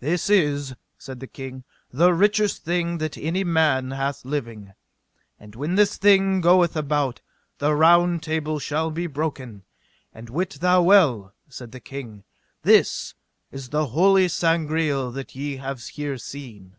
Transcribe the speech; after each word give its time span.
This 0.00 0.28
is, 0.28 0.74
said 0.98 1.20
the 1.20 1.28
king, 1.28 1.62
the 1.92 2.12
richest 2.12 2.64
thing 2.64 2.98
that 2.98 3.16
any 3.16 3.44
man 3.44 3.92
hath 3.92 4.24
living. 4.24 4.72
And 5.38 5.54
when 5.54 5.76
this 5.76 5.96
thing 5.96 6.40
goeth 6.40 6.74
about, 6.76 7.20
the 7.58 7.72
Round 7.76 8.20
Table 8.20 8.58
shall 8.58 8.90
be 8.90 9.06
broken; 9.06 9.62
and 10.12 10.28
wit 10.28 10.56
thou 10.60 10.82
well, 10.82 11.34
said 11.48 11.70
the 11.70 11.78
king, 11.78 12.24
this 12.62 13.14
is 13.52 13.68
the 13.68 13.86
holy 13.94 14.26
Sangreal 14.26 15.12
that 15.12 15.36
ye 15.36 15.58
have 15.58 15.80
here 15.86 16.18
seen. 16.18 16.74